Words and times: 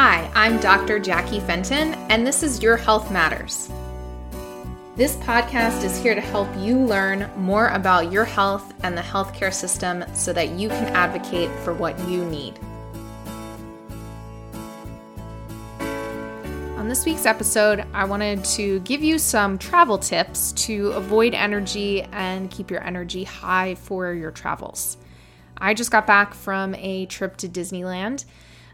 Hi, 0.00 0.30
I'm 0.32 0.60
Dr. 0.60 1.00
Jackie 1.00 1.40
Fenton, 1.40 1.94
and 2.08 2.24
this 2.24 2.44
is 2.44 2.62
Your 2.62 2.76
Health 2.76 3.10
Matters. 3.10 3.68
This 4.94 5.16
podcast 5.16 5.82
is 5.82 6.00
here 6.00 6.14
to 6.14 6.20
help 6.20 6.48
you 6.56 6.78
learn 6.78 7.28
more 7.36 7.66
about 7.70 8.12
your 8.12 8.24
health 8.24 8.72
and 8.84 8.96
the 8.96 9.02
healthcare 9.02 9.52
system 9.52 10.04
so 10.14 10.32
that 10.32 10.50
you 10.50 10.68
can 10.68 10.86
advocate 10.94 11.50
for 11.64 11.74
what 11.74 11.98
you 12.08 12.24
need. 12.26 12.60
On 16.78 16.88
this 16.88 17.04
week's 17.04 17.26
episode, 17.26 17.84
I 17.92 18.04
wanted 18.04 18.44
to 18.44 18.78
give 18.82 19.02
you 19.02 19.18
some 19.18 19.58
travel 19.58 19.98
tips 19.98 20.52
to 20.52 20.92
avoid 20.92 21.34
energy 21.34 22.02
and 22.12 22.52
keep 22.52 22.70
your 22.70 22.84
energy 22.84 23.24
high 23.24 23.74
for 23.74 24.12
your 24.12 24.30
travels. 24.30 24.96
I 25.56 25.74
just 25.74 25.90
got 25.90 26.06
back 26.06 26.34
from 26.34 26.76
a 26.76 27.06
trip 27.06 27.36
to 27.38 27.48
Disneyland. 27.48 28.26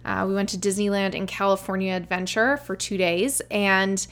Uh, 0.05 0.25
we 0.29 0.35
went 0.35 0.49
to 0.51 0.59
Disneyland 0.59 1.15
in 1.15 1.27
California 1.27 1.95
Adventure 1.95 2.57
for 2.59 2.77
two 2.77 2.97
days, 2.97 3.41
and 3.51 4.07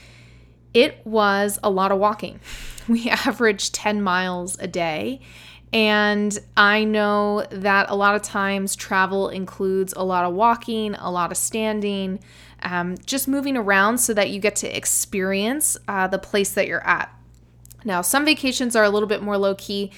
it 0.75 1.05
was 1.07 1.59
a 1.63 1.71
lot 1.71 1.93
of 1.93 1.99
walking. 1.99 2.41
We 2.89 3.09
averaged 3.09 3.75
10 3.75 4.03
miles 4.03 4.59
a 4.59 4.67
day. 4.67 5.21
And 5.73 6.37
I 6.57 6.83
know 6.83 7.47
that 7.51 7.89
a 7.89 7.95
lot 7.95 8.17
of 8.17 8.23
times 8.23 8.75
travel 8.75 9.29
includes 9.29 9.95
a 9.97 10.03
lot 10.03 10.25
of 10.25 10.35
walking, 10.35 10.97
a 10.97 11.09
lot 11.09 11.31
of 11.31 11.37
standing, 11.39 12.19
um, 12.65 12.97
just 13.07 13.29
moving 13.29 13.57
around 13.57 13.99
so 13.99 14.13
that 14.15 14.31
you 14.31 14.41
get 14.41 14.57
to 14.57 14.77
experience 14.77 15.77
uh, 15.87 16.09
the 16.09 16.19
place 16.19 16.51
that 16.55 16.67
you're 16.67 16.85
at. 16.85 17.17
Now, 17.85 18.03
some 18.03 18.25
vacations 18.25 18.77
are 18.77 18.85
a 18.85 18.91
little 18.91 19.09
bit 19.09 19.23
more 19.23 19.39
low 19.39 19.55
key. 19.55 19.93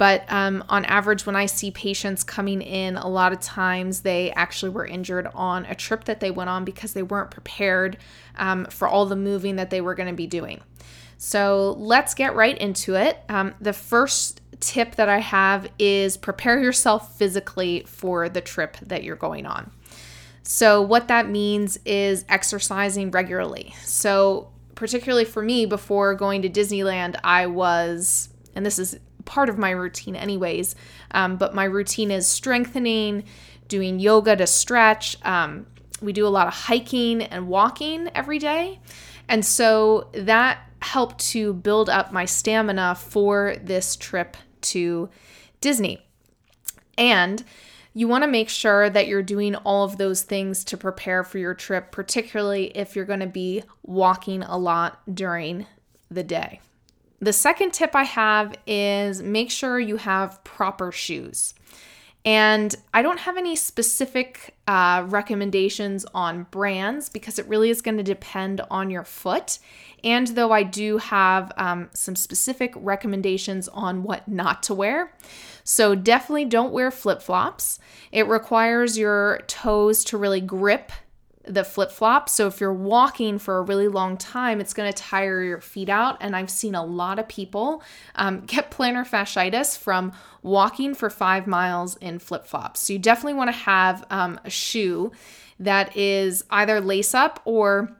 But 0.00 0.24
um, 0.28 0.64
on 0.70 0.86
average, 0.86 1.26
when 1.26 1.36
I 1.36 1.44
see 1.44 1.70
patients 1.70 2.24
coming 2.24 2.62
in, 2.62 2.96
a 2.96 3.06
lot 3.06 3.34
of 3.34 3.40
times 3.40 4.00
they 4.00 4.30
actually 4.30 4.70
were 4.70 4.86
injured 4.86 5.28
on 5.34 5.66
a 5.66 5.74
trip 5.74 6.04
that 6.04 6.20
they 6.20 6.30
went 6.30 6.48
on 6.48 6.64
because 6.64 6.94
they 6.94 7.02
weren't 7.02 7.30
prepared 7.30 7.98
um, 8.36 8.64
for 8.70 8.88
all 8.88 9.04
the 9.04 9.14
moving 9.14 9.56
that 9.56 9.68
they 9.68 9.82
were 9.82 9.94
going 9.94 10.08
to 10.08 10.14
be 10.14 10.26
doing. 10.26 10.62
So 11.18 11.74
let's 11.76 12.14
get 12.14 12.34
right 12.34 12.56
into 12.56 12.94
it. 12.94 13.18
Um, 13.28 13.54
the 13.60 13.74
first 13.74 14.40
tip 14.58 14.94
that 14.94 15.10
I 15.10 15.18
have 15.18 15.68
is 15.78 16.16
prepare 16.16 16.58
yourself 16.58 17.18
physically 17.18 17.84
for 17.86 18.30
the 18.30 18.40
trip 18.40 18.78
that 18.80 19.04
you're 19.04 19.16
going 19.16 19.44
on. 19.44 19.70
So, 20.44 20.80
what 20.80 21.08
that 21.08 21.28
means 21.28 21.78
is 21.84 22.24
exercising 22.26 23.10
regularly. 23.10 23.74
So, 23.84 24.48
particularly 24.74 25.26
for 25.26 25.42
me, 25.42 25.66
before 25.66 26.14
going 26.14 26.40
to 26.40 26.48
Disneyland, 26.48 27.20
I 27.22 27.48
was, 27.48 28.30
and 28.54 28.64
this 28.64 28.78
is 28.78 28.98
part 29.24 29.48
of 29.48 29.58
my 29.58 29.70
routine, 29.70 30.16
anyways. 30.16 30.74
Um, 31.10 31.36
but 31.36 31.54
my 31.54 31.64
routine 31.64 32.10
is 32.10 32.26
strengthening, 32.26 33.24
doing 33.68 34.00
yoga 34.00 34.36
to 34.36 34.46
stretch. 34.46 35.16
Um, 35.24 35.66
we 36.02 36.12
do 36.12 36.26
a 36.26 36.28
lot 36.28 36.46
of 36.46 36.54
hiking 36.54 37.22
and 37.22 37.48
walking 37.48 38.08
every 38.14 38.38
day. 38.38 38.80
And 39.28 39.44
so 39.44 40.08
that 40.12 40.58
helped 40.82 41.18
to 41.30 41.52
build 41.52 41.88
up 41.88 42.12
my 42.12 42.24
stamina 42.24 42.94
for 42.94 43.56
this 43.62 43.96
trip 43.96 44.36
to 44.62 45.08
Disney. 45.60 46.04
And 46.96 47.44
you 47.92 48.08
want 48.08 48.22
to 48.22 48.28
make 48.28 48.48
sure 48.48 48.88
that 48.88 49.08
you're 49.08 49.22
doing 49.22 49.54
all 49.56 49.84
of 49.84 49.98
those 49.98 50.22
things 50.22 50.64
to 50.64 50.76
prepare 50.76 51.24
for 51.24 51.38
your 51.38 51.54
trip, 51.54 51.90
particularly 51.90 52.66
if 52.76 52.94
you're 52.94 53.04
going 53.04 53.20
to 53.20 53.26
be 53.26 53.62
walking 53.82 54.42
a 54.42 54.56
lot 54.56 55.00
during 55.12 55.66
the 56.10 56.22
day. 56.22 56.60
The 57.20 57.32
second 57.32 57.72
tip 57.72 57.94
I 57.94 58.04
have 58.04 58.54
is 58.66 59.22
make 59.22 59.50
sure 59.50 59.78
you 59.78 59.98
have 59.98 60.42
proper 60.42 60.90
shoes. 60.90 61.54
And 62.24 62.74
I 62.92 63.00
don't 63.00 63.20
have 63.20 63.38
any 63.38 63.56
specific 63.56 64.54
uh, 64.68 65.04
recommendations 65.06 66.04
on 66.12 66.46
brands 66.50 67.08
because 67.08 67.38
it 67.38 67.46
really 67.46 67.70
is 67.70 67.80
going 67.80 67.96
to 67.96 68.02
depend 68.02 68.60
on 68.70 68.90
your 68.90 69.04
foot. 69.04 69.58
And 70.04 70.28
though 70.28 70.52
I 70.52 70.62
do 70.62 70.98
have 70.98 71.50
um, 71.56 71.88
some 71.94 72.16
specific 72.16 72.72
recommendations 72.76 73.68
on 73.68 74.02
what 74.02 74.28
not 74.28 74.62
to 74.64 74.74
wear. 74.74 75.14
So 75.64 75.94
definitely 75.94 76.44
don't 76.44 76.72
wear 76.72 76.90
flip 76.90 77.22
flops. 77.22 77.78
It 78.12 78.26
requires 78.26 78.98
your 78.98 79.40
toes 79.46 80.04
to 80.04 80.18
really 80.18 80.40
grip 80.40 80.92
the 81.44 81.64
flip 81.64 81.90
flop. 81.90 82.28
So 82.28 82.46
if 82.46 82.60
you're 82.60 82.72
walking 82.72 83.38
for 83.38 83.58
a 83.58 83.62
really 83.62 83.88
long 83.88 84.16
time, 84.16 84.60
it's 84.60 84.74
going 84.74 84.92
to 84.92 84.96
tire 84.96 85.42
your 85.42 85.60
feet 85.60 85.88
out. 85.88 86.18
And 86.20 86.36
I've 86.36 86.50
seen 86.50 86.74
a 86.74 86.84
lot 86.84 87.18
of 87.18 87.28
people 87.28 87.82
um, 88.14 88.40
get 88.46 88.70
plantar 88.70 89.06
fasciitis 89.06 89.78
from 89.78 90.12
walking 90.42 90.94
for 90.94 91.08
five 91.08 91.46
miles 91.46 91.96
in 91.96 92.18
flip 92.18 92.46
flops. 92.46 92.80
So 92.80 92.92
you 92.92 92.98
definitely 92.98 93.34
want 93.34 93.48
to 93.48 93.56
have 93.56 94.04
um, 94.10 94.38
a 94.44 94.50
shoe 94.50 95.12
that 95.58 95.96
is 95.96 96.44
either 96.50 96.80
lace 96.80 97.14
up 97.14 97.40
or 97.44 97.94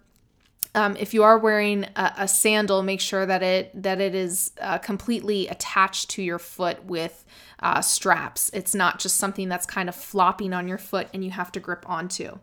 um, 0.74 0.96
if 0.96 1.14
you 1.14 1.22
are 1.22 1.38
wearing 1.38 1.84
a, 1.96 2.12
a, 2.18 2.28
sandal, 2.28 2.82
make 2.82 3.00
sure 3.00 3.26
that 3.26 3.42
it 3.42 3.82
that 3.82 4.00
it 4.00 4.14
is 4.14 4.52
uh, 4.60 4.78
completely 4.78 5.48
attached 5.48 6.10
to 6.10 6.22
your 6.22 6.38
foot 6.38 6.84
with 6.84 7.24
uh, 7.60 7.80
straps. 7.80 8.50
It's 8.54 8.74
not 8.74 8.98
just 8.98 9.16
something 9.16 9.48
that's 9.48 9.66
kind 9.66 9.88
of 9.88 9.94
flopping 9.94 10.52
on 10.52 10.68
your 10.68 10.78
foot 10.78 11.08
and 11.12 11.24
you 11.24 11.30
have 11.30 11.52
to 11.52 11.60
grip 11.60 11.88
onto. 11.88 12.38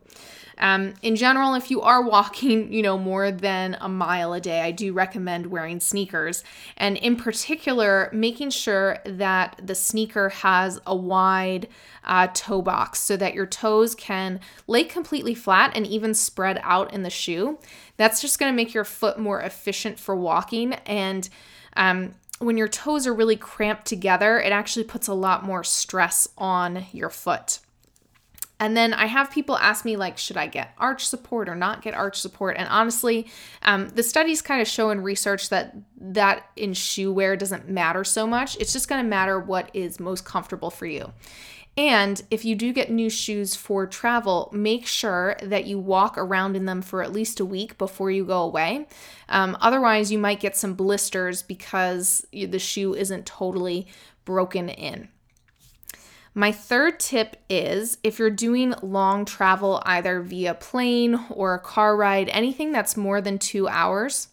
Um, 0.60 0.96
in 1.04 1.16
general, 1.16 1.54
if 1.54 1.70
you 1.70 1.82
are 1.82 2.02
walking, 2.08 2.72
you 2.72 2.82
know, 2.82 2.98
more 2.98 3.32
than 3.32 3.78
a 3.80 3.90
mile 3.90 4.34
a 4.34 4.42
day, 4.42 4.62
I 4.62 4.72
do 4.72 4.94
recommend 4.94 5.48
wearing 5.48 5.80
sneakers. 5.80 6.44
And 6.78 6.98
in 6.98 7.16
particular, 7.16 8.10
making 8.14 8.52
sure 8.52 9.00
that 9.06 9.62
the 9.64 9.76
sneaker 9.76 10.30
has 10.30 10.80
a 10.86 10.96
wide 10.96 11.68
uh, 12.04 12.28
toe 12.34 12.62
box 12.62 13.00
so 13.00 13.18
that 13.18 13.34
your 13.34 13.46
toes 13.46 13.94
can 13.94 14.40
lay 14.66 14.84
completely 14.84 15.36
flat 15.36 15.74
and 15.76 15.86
even 15.86 16.14
spread 16.14 16.60
out 16.64 16.94
in 16.94 17.04
the 17.04 17.10
shoe. 17.10 17.60
That's 17.98 18.17
just 18.22 18.40
going 18.40 18.52
to 18.52 18.56
make 18.56 18.74
your 18.74 18.84
foot 18.84 19.20
more 19.20 19.42
efficient 19.42 20.00
for 20.00 20.16
walking. 20.16 20.74
And 20.86 21.28
um, 21.76 22.14
when 22.40 22.58
your 22.58 22.68
toes 22.68 23.08
are 23.08 23.14
really 23.14 23.36
cramped 23.36 23.86
together, 23.86 24.40
it 24.40 24.52
actually 24.52 24.86
puts 24.86 25.08
a 25.08 25.14
lot 25.14 25.44
more 25.44 25.64
stress 25.64 26.28
on 26.38 26.86
your 26.92 27.10
foot. 27.10 27.60
And 28.60 28.76
then 28.76 28.94
I 28.94 29.06
have 29.06 29.30
people 29.30 29.56
ask 29.58 29.86
me, 29.86 29.98
like, 29.98 30.18
should 30.18 30.38
I 30.38 30.48
get 30.48 30.74
arch 30.80 31.06
support 31.06 31.48
or 31.48 31.56
not 31.56 31.84
get 31.84 31.94
arch 31.94 32.20
support? 32.20 32.58
And 32.58 32.68
honestly, 32.70 33.28
um, 33.62 33.90
the 33.90 34.02
studies 34.02 34.42
kind 34.42 34.62
of 34.62 34.68
show 34.68 34.90
in 34.90 35.02
research 35.02 35.50
that 35.50 35.76
that 36.00 36.50
in 36.56 36.74
shoe 36.74 37.14
wear 37.14 37.36
doesn't 37.36 37.70
matter 37.70 38.04
so 38.04 38.26
much. 38.26 38.58
It's 38.60 38.74
just 38.74 38.90
going 38.90 39.04
to 39.04 39.08
matter 39.08 39.40
what 39.40 39.70
is 39.76 40.00
most 40.00 40.26
comfortable 40.26 40.72
for 40.72 40.88
you. 40.88 41.14
And 41.78 42.20
if 42.32 42.44
you 42.44 42.56
do 42.56 42.74
get 42.74 42.90
new 42.90 43.10
shoes 43.10 43.56
for 43.56 43.86
travel, 43.86 44.50
make 44.52 44.88
sure 44.88 45.38
that 45.44 45.68
you 45.68 45.78
walk 45.78 46.18
around 46.18 46.56
in 46.56 46.66
them 46.66 46.82
for 46.82 47.04
at 47.04 47.14
least 47.14 47.40
a 47.40 47.46
week 47.46 47.78
before 47.78 48.10
you 48.10 48.26
go 48.26 48.42
away. 48.42 48.88
Um, 49.30 49.56
otherwise, 49.62 50.12
you 50.12 50.18
might 50.18 50.40
get 50.40 50.58
some 50.58 50.74
blisters 50.74 51.44
because 51.44 52.26
the 52.32 52.58
shoe 52.58 52.96
isn't 52.96 53.28
totally 53.28 53.86
broken 54.26 54.70
in. 54.70 55.10
My 56.34 56.52
third 56.52 57.00
tip 57.00 57.36
is 57.48 57.98
if 58.04 58.18
you're 58.18 58.30
doing 58.32 58.74
long 58.82 59.26
travel, 59.26 59.82
either 59.86 60.22
via 60.22 60.56
plane 60.56 61.20
or 61.30 61.54
a 61.54 61.60
car 61.60 61.96
ride, 61.96 62.30
anything 62.30 62.72
that's 62.72 62.98
more 62.98 63.22
than 63.22 63.38
two 63.38 63.68
hours, 63.68 64.30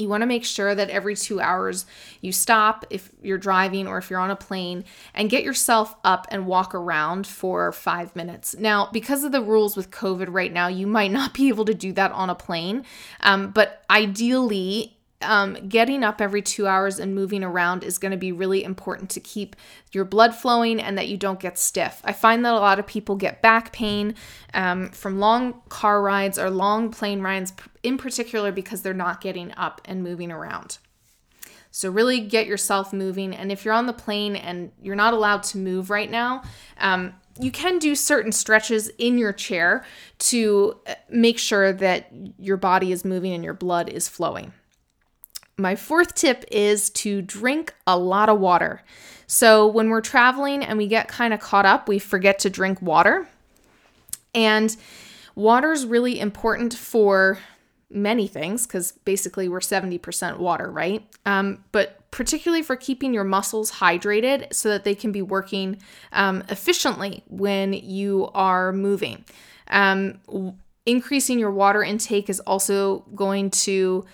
you 0.00 0.08
want 0.08 0.22
to 0.22 0.26
make 0.26 0.44
sure 0.44 0.74
that 0.74 0.90
every 0.90 1.14
two 1.14 1.40
hours 1.40 1.86
you 2.20 2.32
stop 2.32 2.84
if 2.90 3.10
you're 3.22 3.38
driving 3.38 3.86
or 3.86 3.98
if 3.98 4.10
you're 4.10 4.20
on 4.20 4.30
a 4.30 4.36
plane 4.36 4.84
and 5.14 5.30
get 5.30 5.44
yourself 5.44 5.94
up 6.04 6.26
and 6.30 6.46
walk 6.46 6.74
around 6.74 7.26
for 7.26 7.72
five 7.72 8.14
minutes. 8.16 8.56
Now, 8.58 8.88
because 8.92 9.24
of 9.24 9.32
the 9.32 9.42
rules 9.42 9.76
with 9.76 9.90
COVID 9.90 10.26
right 10.30 10.52
now, 10.52 10.68
you 10.68 10.86
might 10.86 11.10
not 11.10 11.34
be 11.34 11.48
able 11.48 11.64
to 11.66 11.74
do 11.74 11.92
that 11.92 12.12
on 12.12 12.30
a 12.30 12.34
plane, 12.34 12.84
um, 13.20 13.50
but 13.50 13.84
ideally, 13.90 14.96
um, 15.22 15.68
getting 15.68 16.02
up 16.02 16.20
every 16.20 16.42
two 16.42 16.66
hours 16.66 16.98
and 16.98 17.14
moving 17.14 17.44
around 17.44 17.84
is 17.84 17.98
going 17.98 18.12
to 18.12 18.16
be 18.16 18.32
really 18.32 18.64
important 18.64 19.10
to 19.10 19.20
keep 19.20 19.54
your 19.92 20.04
blood 20.04 20.34
flowing 20.34 20.80
and 20.80 20.96
that 20.96 21.08
you 21.08 21.16
don't 21.16 21.40
get 21.40 21.58
stiff. 21.58 22.00
I 22.04 22.12
find 22.12 22.44
that 22.44 22.54
a 22.54 22.58
lot 22.58 22.78
of 22.78 22.86
people 22.86 23.16
get 23.16 23.42
back 23.42 23.72
pain 23.72 24.14
um, 24.54 24.90
from 24.90 25.18
long 25.18 25.60
car 25.68 26.02
rides 26.02 26.38
or 26.38 26.50
long 26.50 26.90
plane 26.90 27.20
rides, 27.20 27.52
in 27.82 27.98
particular 27.98 28.50
because 28.52 28.82
they're 28.82 28.94
not 28.94 29.20
getting 29.20 29.52
up 29.56 29.80
and 29.84 30.02
moving 30.02 30.32
around. 30.32 30.78
So, 31.72 31.88
really 31.88 32.20
get 32.20 32.48
yourself 32.48 32.92
moving. 32.92 33.32
And 33.34 33.52
if 33.52 33.64
you're 33.64 33.74
on 33.74 33.86
the 33.86 33.92
plane 33.92 34.34
and 34.34 34.72
you're 34.82 34.96
not 34.96 35.14
allowed 35.14 35.44
to 35.44 35.58
move 35.58 35.88
right 35.88 36.10
now, 36.10 36.42
um, 36.78 37.14
you 37.38 37.52
can 37.52 37.78
do 37.78 37.94
certain 37.94 38.32
stretches 38.32 38.88
in 38.98 39.18
your 39.18 39.32
chair 39.32 39.84
to 40.18 40.80
uh, 40.86 40.94
make 41.08 41.38
sure 41.38 41.72
that 41.72 42.10
your 42.38 42.56
body 42.56 42.90
is 42.90 43.04
moving 43.04 43.32
and 43.32 43.44
your 43.44 43.54
blood 43.54 43.88
is 43.88 44.08
flowing. 44.08 44.52
My 45.60 45.76
fourth 45.76 46.14
tip 46.14 46.44
is 46.50 46.90
to 46.90 47.22
drink 47.22 47.74
a 47.86 47.98
lot 47.98 48.28
of 48.28 48.40
water. 48.40 48.82
So, 49.26 49.66
when 49.66 49.90
we're 49.90 50.00
traveling 50.00 50.64
and 50.64 50.78
we 50.78 50.88
get 50.88 51.06
kind 51.06 51.32
of 51.32 51.40
caught 51.40 51.66
up, 51.66 51.88
we 51.88 51.98
forget 51.98 52.40
to 52.40 52.50
drink 52.50 52.82
water. 52.82 53.28
And 54.34 54.74
water 55.34 55.72
is 55.72 55.86
really 55.86 56.18
important 56.18 56.74
for 56.74 57.38
many 57.90 58.26
things 58.26 58.66
because 58.66 58.92
basically 59.04 59.48
we're 59.48 59.60
70% 59.60 60.38
water, 60.38 60.70
right? 60.70 61.04
Um, 61.26 61.64
but 61.72 62.10
particularly 62.10 62.62
for 62.62 62.76
keeping 62.76 63.12
your 63.12 63.24
muscles 63.24 63.72
hydrated 63.72 64.52
so 64.52 64.68
that 64.68 64.84
they 64.84 64.94
can 64.94 65.12
be 65.12 65.22
working 65.22 65.80
um, 66.12 66.42
efficiently 66.48 67.24
when 67.28 67.72
you 67.72 68.30
are 68.34 68.72
moving. 68.72 69.24
Um, 69.68 70.20
increasing 70.86 71.38
your 71.38 71.50
water 71.50 71.82
intake 71.82 72.28
is 72.28 72.40
also 72.40 73.00
going 73.14 73.50
to 73.50 74.04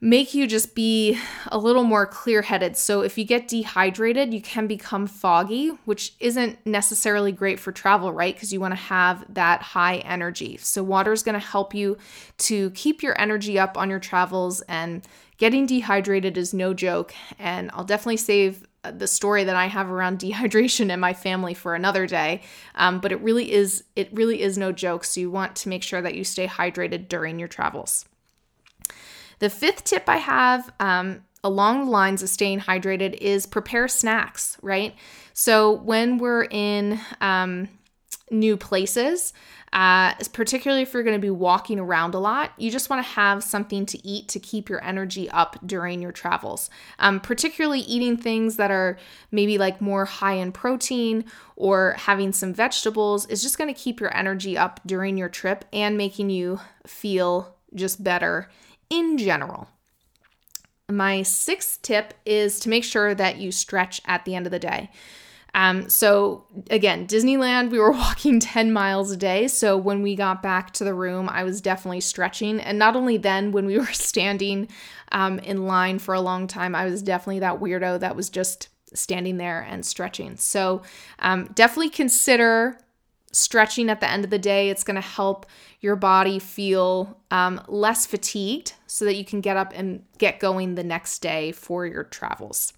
make 0.00 0.32
you 0.32 0.46
just 0.46 0.74
be 0.74 1.18
a 1.48 1.58
little 1.58 1.84
more 1.84 2.06
clear 2.06 2.42
headed. 2.42 2.76
So, 2.76 3.02
if 3.02 3.18
you 3.18 3.24
get 3.24 3.48
dehydrated, 3.48 4.32
you 4.32 4.40
can 4.40 4.66
become 4.66 5.06
foggy, 5.06 5.68
which 5.84 6.14
isn't 6.20 6.58
necessarily 6.64 7.32
great 7.32 7.60
for 7.60 7.72
travel, 7.72 8.12
right? 8.12 8.34
Because 8.34 8.52
you 8.52 8.60
want 8.60 8.72
to 8.72 8.80
have 8.80 9.24
that 9.34 9.62
high 9.62 9.96
energy. 9.98 10.56
So, 10.56 10.82
water 10.82 11.12
is 11.12 11.22
going 11.22 11.38
to 11.38 11.46
help 11.46 11.74
you 11.74 11.98
to 12.38 12.70
keep 12.70 13.02
your 13.02 13.20
energy 13.20 13.58
up 13.58 13.76
on 13.76 13.90
your 13.90 14.00
travels, 14.00 14.62
and 14.62 15.06
getting 15.36 15.66
dehydrated 15.66 16.38
is 16.38 16.54
no 16.54 16.72
joke. 16.72 17.14
And 17.38 17.70
I'll 17.74 17.84
definitely 17.84 18.18
save 18.18 18.66
uh, 18.82 18.92
the 18.92 19.06
story 19.06 19.44
that 19.44 19.56
I 19.56 19.66
have 19.66 19.90
around 19.90 20.18
dehydration 20.20 20.90
in 20.90 21.00
my 21.00 21.12
family 21.12 21.52
for 21.52 21.74
another 21.74 22.06
day. 22.06 22.40
Um, 22.74 23.00
but 23.00 23.12
it 23.12 23.20
really 23.20 23.52
is 23.52 23.84
it 23.96 24.08
really 24.12 24.40
is 24.40 24.56
no 24.56 24.72
joke. 24.72 25.04
So 25.04 25.20
you 25.20 25.30
want 25.30 25.56
to 25.56 25.68
make 25.68 25.82
sure 25.82 26.00
that 26.00 26.14
you 26.14 26.24
stay 26.24 26.46
hydrated 26.46 27.08
during 27.08 27.38
your 27.38 27.48
travels. 27.48 28.06
The 29.40 29.50
fifth 29.50 29.84
tip 29.84 30.04
I 30.08 30.18
have 30.18 30.72
um, 30.80 31.22
along 31.42 31.86
the 31.86 31.90
lines 31.90 32.22
of 32.22 32.28
staying 32.28 32.60
hydrated 32.60 33.14
is 33.14 33.46
prepare 33.46 33.88
snacks, 33.88 34.56
right? 34.62 34.94
So 35.32 35.72
when 35.72 36.18
we're 36.18 36.44
in 36.44 37.00
um, 37.20 37.68
new 38.30 38.56
places, 38.58 39.32
uh, 39.72 40.12
particularly 40.32 40.82
if 40.82 40.92
you're 40.92 41.04
going 41.04 41.16
to 41.16 41.20
be 41.20 41.30
walking 41.30 41.78
around 41.78 42.14
a 42.14 42.18
lot, 42.18 42.52
you 42.58 42.70
just 42.70 42.90
want 42.90 43.04
to 43.04 43.12
have 43.12 43.42
something 43.42 43.86
to 43.86 44.06
eat 44.06 44.28
to 44.28 44.40
keep 44.40 44.68
your 44.68 44.82
energy 44.84 45.30
up 45.30 45.56
during 45.64 46.02
your 46.02 46.12
travels. 46.12 46.68
Um, 46.98 47.20
particularly 47.20 47.80
eating 47.80 48.16
things 48.16 48.56
that 48.56 48.70
are 48.70 48.98
maybe 49.30 49.58
like 49.58 49.80
more 49.80 50.04
high 50.04 50.34
in 50.34 50.52
protein 50.52 51.24
or 51.56 51.94
having 51.98 52.32
some 52.32 52.52
vegetables 52.52 53.26
is 53.26 53.42
just 53.42 53.58
going 53.58 53.72
to 53.72 53.80
keep 53.80 54.00
your 54.00 54.14
energy 54.14 54.58
up 54.58 54.80
during 54.84 55.16
your 55.16 55.28
trip 55.28 55.64
and 55.72 55.96
making 55.96 56.30
you 56.30 56.60
feel 56.86 57.56
just 57.74 58.02
better 58.02 58.48
in 58.90 59.16
general. 59.16 59.68
My 60.90 61.22
sixth 61.22 61.80
tip 61.82 62.14
is 62.26 62.58
to 62.60 62.68
make 62.68 62.84
sure 62.84 63.14
that 63.14 63.36
you 63.38 63.52
stretch 63.52 64.02
at 64.04 64.24
the 64.24 64.34
end 64.34 64.46
of 64.46 64.52
the 64.52 64.58
day. 64.58 64.90
Um, 65.54 65.88
so 65.88 66.44
again, 66.70 67.06
Disneyland, 67.06 67.70
we 67.70 67.78
were 67.78 67.90
walking 67.92 68.40
10 68.40 68.72
miles 68.72 69.10
a 69.10 69.16
day. 69.16 69.48
So 69.48 69.76
when 69.76 70.02
we 70.02 70.14
got 70.14 70.42
back 70.42 70.72
to 70.74 70.84
the 70.84 70.94
room, 70.94 71.28
I 71.28 71.44
was 71.44 71.60
definitely 71.60 72.00
stretching. 72.00 72.60
And 72.60 72.78
not 72.78 72.96
only 72.96 73.16
then, 73.16 73.52
when 73.52 73.66
we 73.66 73.78
were 73.78 73.86
standing 73.86 74.68
um, 75.12 75.38
in 75.40 75.66
line 75.66 75.98
for 75.98 76.14
a 76.14 76.20
long 76.20 76.46
time, 76.46 76.74
I 76.74 76.84
was 76.84 77.02
definitely 77.02 77.40
that 77.40 77.60
weirdo 77.60 78.00
that 78.00 78.16
was 78.16 78.30
just 78.30 78.68
standing 78.92 79.36
there 79.36 79.60
and 79.60 79.86
stretching. 79.86 80.36
So 80.36 80.82
um, 81.20 81.50
definitely 81.54 81.90
consider 81.90 82.78
stretching 83.32 83.88
at 83.88 84.00
the 84.00 84.10
end 84.10 84.24
of 84.24 84.30
the 84.30 84.38
day. 84.38 84.70
It's 84.70 84.82
going 84.82 84.96
to 84.96 85.00
help 85.00 85.46
your 85.80 85.94
body 85.94 86.38
feel 86.40 87.16
um, 87.30 87.60
less 87.68 88.06
fatigued 88.06 88.74
so 88.90 89.04
that 89.04 89.14
you 89.14 89.24
can 89.24 89.40
get 89.40 89.56
up 89.56 89.72
and 89.72 90.02
get 90.18 90.40
going 90.40 90.74
the 90.74 90.82
next 90.82 91.20
day 91.20 91.52
for 91.52 91.86
your 91.86 92.02
travels. 92.02 92.72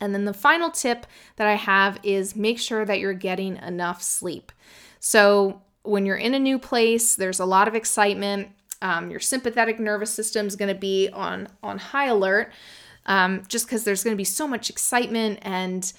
And 0.00 0.12
then 0.12 0.24
the 0.24 0.34
final 0.34 0.68
tip 0.68 1.06
that 1.36 1.46
I 1.46 1.54
have 1.54 2.00
is 2.02 2.34
make 2.34 2.58
sure 2.58 2.84
that 2.84 2.98
you're 2.98 3.14
getting 3.14 3.56
enough 3.58 4.02
sleep. 4.02 4.50
So, 4.98 5.62
when 5.84 6.06
you're 6.06 6.16
in 6.16 6.34
a 6.34 6.40
new 6.40 6.58
place, 6.58 7.14
there's 7.14 7.38
a 7.38 7.44
lot 7.44 7.68
of 7.68 7.76
excitement. 7.76 8.48
Um, 8.82 9.12
your 9.12 9.20
sympathetic 9.20 9.78
nervous 9.78 10.10
system 10.10 10.48
is 10.48 10.56
going 10.56 10.74
to 10.74 10.80
be 10.80 11.08
on 11.12 11.46
on 11.62 11.78
high 11.78 12.06
alert, 12.06 12.52
um, 13.06 13.44
just 13.46 13.66
because 13.66 13.84
there's 13.84 14.02
going 14.02 14.14
to 14.14 14.20
be 14.20 14.24
so 14.24 14.48
much 14.48 14.70
excitement 14.70 15.38
and 15.42 15.92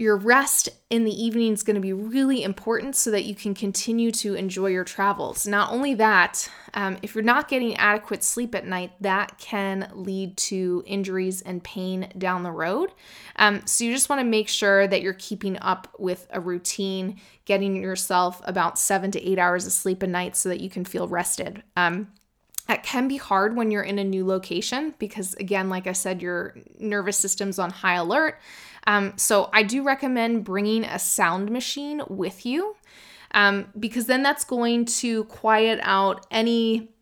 your 0.00 0.16
rest 0.16 0.70
in 0.88 1.04
the 1.04 1.12
evening 1.12 1.52
is 1.52 1.62
going 1.62 1.74
to 1.74 1.80
be 1.80 1.92
really 1.92 2.42
important 2.42 2.96
so 2.96 3.10
that 3.10 3.26
you 3.26 3.34
can 3.34 3.52
continue 3.52 4.10
to 4.10 4.34
enjoy 4.34 4.68
your 4.68 4.82
travels. 4.82 5.46
Not 5.46 5.70
only 5.70 5.92
that, 5.94 6.50
um, 6.72 6.96
if 7.02 7.14
you're 7.14 7.22
not 7.22 7.48
getting 7.48 7.76
adequate 7.76 8.24
sleep 8.24 8.54
at 8.54 8.66
night, 8.66 8.92
that 9.02 9.36
can 9.36 9.90
lead 9.92 10.38
to 10.38 10.82
injuries 10.86 11.42
and 11.42 11.62
pain 11.62 12.10
down 12.16 12.44
the 12.44 12.50
road. 12.50 12.92
Um, 13.36 13.60
so 13.66 13.84
you 13.84 13.92
just 13.92 14.08
want 14.08 14.20
to 14.20 14.24
make 14.24 14.48
sure 14.48 14.88
that 14.88 15.02
you're 15.02 15.12
keeping 15.12 15.58
up 15.58 15.94
with 15.98 16.26
a 16.30 16.40
routine, 16.40 17.20
getting 17.44 17.76
yourself 17.76 18.40
about 18.44 18.78
seven 18.78 19.10
to 19.10 19.22
eight 19.22 19.38
hours 19.38 19.66
of 19.66 19.72
sleep 19.72 20.02
a 20.02 20.06
night 20.06 20.34
so 20.34 20.48
that 20.48 20.60
you 20.60 20.70
can 20.70 20.86
feel 20.86 21.08
rested. 21.08 21.62
Um, 21.76 22.08
that 22.70 22.84
can 22.84 23.08
be 23.08 23.16
hard 23.16 23.56
when 23.56 23.72
you're 23.72 23.82
in 23.82 23.98
a 23.98 24.04
new 24.04 24.24
location 24.24 24.94
because, 25.00 25.34
again, 25.34 25.68
like 25.68 25.88
I 25.88 25.92
said, 25.92 26.22
your 26.22 26.54
nervous 26.78 27.18
system's 27.18 27.58
on 27.58 27.70
high 27.70 27.96
alert. 27.96 28.38
Um, 28.86 29.12
so 29.16 29.50
I 29.52 29.64
do 29.64 29.82
recommend 29.82 30.44
bringing 30.44 30.84
a 30.84 31.00
sound 31.00 31.50
machine 31.50 32.00
with 32.08 32.46
you 32.46 32.76
um, 33.32 33.72
because 33.76 34.06
then 34.06 34.22
that's 34.22 34.44
going 34.44 34.84
to 34.84 35.24
quiet 35.24 35.80
out 35.82 36.24
any 36.30 36.92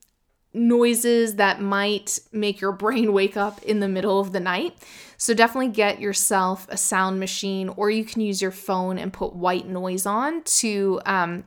noises 0.54 1.34
that 1.34 1.60
might 1.60 2.18
make 2.32 2.62
your 2.62 2.72
brain 2.84 3.12
wake 3.12 3.36
up 3.36 3.62
in 3.62 3.80
the 3.80 3.88
middle 3.88 4.20
of 4.20 4.32
the 4.32 4.40
night. 4.40 4.74
So 5.18 5.34
definitely 5.34 5.72
get 5.72 6.00
yourself 6.00 6.66
a 6.70 6.78
sound 6.78 7.20
machine, 7.20 7.68
or 7.68 7.90
you 7.90 8.06
can 8.06 8.22
use 8.22 8.40
your 8.40 8.52
phone 8.52 8.96
and 8.96 9.12
put 9.12 9.36
white 9.36 9.68
noise 9.68 10.06
on 10.06 10.44
to 10.44 11.02
um, 11.04 11.44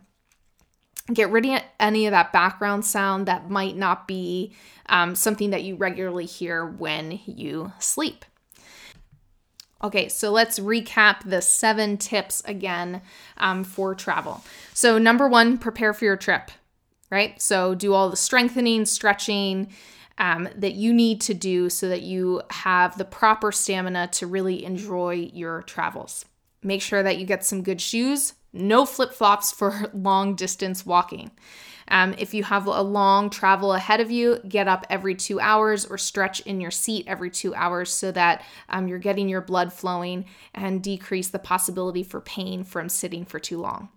get 1.14 1.32
rid 1.32 1.46
of 1.46 1.62
any 1.80 2.06
of 2.06 2.12
that 2.12 2.32
background 2.32 2.86
sound 2.86 3.28
that 3.28 3.50
might 3.50 3.76
not 3.76 4.08
be 4.08 4.54
um, 4.88 5.16
something 5.16 5.50
that 5.52 5.64
you 5.64 5.76
regularly 5.76 6.26
hear 6.26 6.66
when 6.66 7.20
you 7.26 7.72
sleep. 7.80 8.26
Okay, 9.84 10.10
so 10.10 10.32
let's 10.32 10.60
recap 10.60 11.28
the 11.28 11.42
seven 11.42 11.98
tips 11.98 12.42
again 12.46 13.02
um, 13.38 13.64
for 13.64 13.96
travel. 13.96 14.44
So, 14.74 15.00
number 15.00 15.28
one, 15.28 15.58
prepare 15.58 15.94
for 15.94 16.06
your 16.06 16.18
trip, 16.18 16.52
right? 17.10 17.42
So, 17.42 17.74
do 17.74 17.94
all 17.94 18.10
the 18.10 18.18
strengthening, 18.18 18.86
stretching 18.86 19.70
um, 20.20 20.48
that 20.56 20.74
you 20.74 20.94
need 20.94 21.20
to 21.22 21.34
do 21.34 21.70
so 21.70 21.90
that 21.90 22.04
you 22.04 22.44
have 22.52 22.98
the 22.98 23.06
proper 23.06 23.52
stamina 23.52 24.08
to 24.14 24.28
really 24.28 24.64
enjoy 24.64 25.32
your 25.34 25.64
travels. 25.64 26.26
Make 26.64 26.82
sure 26.82 27.02
that 27.02 27.18
you 27.18 27.26
get 27.26 27.44
some 27.44 27.64
good 27.64 27.82
shoes, 27.82 28.34
no 28.54 28.86
flip 28.86 29.14
flops 29.14 29.52
for 29.52 29.90
long 29.94 30.36
distance 30.36 30.86
walking. 30.86 31.32
Um, 31.88 32.16
if 32.18 32.34
you 32.34 32.44
have 32.44 32.68
a 32.68 32.82
long 32.82 33.30
travel 33.30 33.74
ahead 33.74 34.00
of 34.00 34.10
you, 34.10 34.40
get 34.48 34.68
up 34.68 34.86
every 34.90 35.14
two 35.14 35.40
hours 35.40 35.86
or 35.86 35.98
stretch 35.98 36.40
in 36.42 36.62
your 36.62 36.72
seat 36.72 37.06
every 37.08 37.30
two 37.30 37.54
hours 37.54 37.92
so 37.92 38.12
that 38.14 38.44
um, 38.70 38.88
you're 38.88 38.98
getting 38.98 39.28
your 39.28 39.42
blood 39.42 39.74
flowing 39.74 40.26
and 40.54 40.82
decrease 40.82 41.30
the 41.30 41.40
possibility 41.40 42.04
for 42.04 42.22
pain 42.22 42.64
from 42.64 42.88
sitting 42.88 43.26
for 43.26 43.40
too 43.40 43.60
long. 43.60 43.90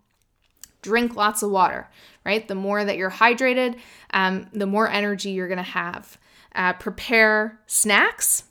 Drink 0.82 1.15
lots 1.15 1.43
of 1.43 1.50
water, 1.50 1.89
right? 2.27 2.46
The 2.48 2.56
more 2.56 2.84
that 2.84 2.96
you're 2.96 3.10
hydrated, 3.10 3.79
um, 4.12 4.48
the 4.53 4.67
more 4.67 4.89
energy 4.89 5.31
you're 5.31 5.48
gonna 5.48 5.62
have. 5.62 6.19
Uh, 6.55 6.72
prepare 6.72 7.60
snacks 7.67 8.44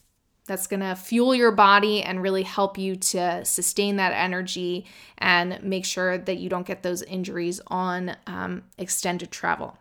that's 0.46 0.68
going 0.68 0.82
to 0.82 0.96
fuel 0.96 1.34
your 1.34 1.52
body 1.52 2.02
and 2.02 2.22
really 2.22 2.44
help 2.44 2.78
you 2.78 2.96
to 2.96 3.46
sustain 3.46 3.96
that 3.96 4.12
energy 4.12 4.86
and 5.18 5.62
make 5.64 5.86
sure 5.86 6.18
that 6.18 6.38
you 6.38 6.50
don't 6.50 6.68
get 6.68 6.84
those 6.84 7.02
injuries 7.04 7.62
on 7.68 8.16
um, 8.28 8.64
extended 8.78 9.32
travel. 9.32 9.78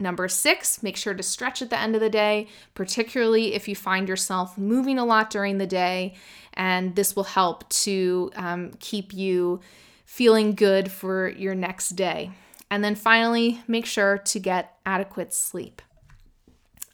Number 0.00 0.28
six, 0.28 0.82
make 0.82 0.96
sure 0.96 1.14
to 1.14 1.22
stretch 1.22 1.60
at 1.60 1.70
the 1.70 1.78
end 1.78 1.96
of 1.96 2.00
the 2.00 2.10
day, 2.10 2.46
particularly 2.74 3.54
if 3.54 3.66
you 3.66 3.74
find 3.74 4.08
yourself 4.08 4.56
moving 4.56 4.98
a 4.98 5.04
lot 5.04 5.30
during 5.30 5.58
the 5.58 5.66
day. 5.66 6.14
And 6.54 6.94
this 6.94 7.16
will 7.16 7.24
help 7.24 7.68
to 7.70 8.30
um, 8.36 8.72
keep 8.78 9.12
you 9.12 9.60
feeling 10.04 10.54
good 10.54 10.90
for 10.92 11.28
your 11.30 11.54
next 11.54 11.90
day. 11.90 12.30
And 12.70 12.84
then 12.84 12.94
finally, 12.94 13.60
make 13.66 13.86
sure 13.86 14.18
to 14.18 14.38
get 14.38 14.76
adequate 14.86 15.32
sleep. 15.32 15.82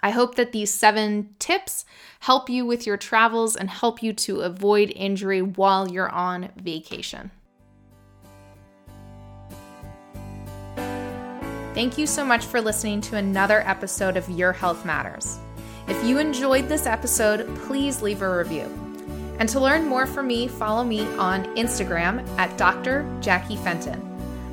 I 0.05 0.11
hope 0.11 0.35
that 0.35 0.53
these 0.53 0.71
seven 0.71 1.35
tips 1.39 1.87
help 2.21 2.51
you 2.51 2.67
with 2.67 2.87
your 2.87 2.99
travels 2.99 3.57
and 3.57 3.71
help 3.71 4.03
you 4.03 4.13
to 4.13 4.43
avoid 4.43 4.93
injury 4.95 5.41
while 5.41 5.89
you're 5.89 6.11
on 6.11 6.51
vacation. 6.57 7.31
Thank 11.73 11.97
you 11.97 12.07
so 12.07 12.23
much 12.23 12.45
for 12.45 12.61
listening 12.61 13.01
to 13.01 13.17
another 13.17 13.63
episode 13.67 14.19
of 14.19 14.29
Your 14.29 14.53
Health 14.53 14.85
Matters. 14.85 15.39
If 15.89 16.05
you 16.05 16.19
enjoyed 16.19 16.69
this 16.69 16.85
episode, 16.85 17.49
please 17.61 18.03
leave 18.03 18.21
a 18.21 18.37
review. 18.37 18.67
And 19.39 19.49
to 19.49 19.59
learn 19.59 19.87
more 19.87 20.05
from 20.07 20.27
me, 20.27 20.49
follow 20.49 20.85
me 20.85 21.07
on 21.17 21.47
Instagram 21.57 22.29
at 22.39 22.59
Dr. 22.59 23.11
Jackie 23.23 23.57
Fenton. 23.57 24.03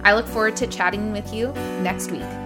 I 0.06 0.14
look 0.14 0.28
forward 0.28 0.56
to 0.56 0.68
chatting 0.68 1.12
with 1.12 1.34
you 1.34 1.52
next 1.82 2.10
week. 2.10 2.41